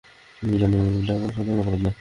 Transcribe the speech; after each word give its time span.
তুমি 0.37 0.55
জানো 0.61 0.77
এটা 0.99 1.13
কোন 1.13 1.29
সাধারন 1.35 1.59
অপরাধ 1.61 1.79
না। 1.79 1.89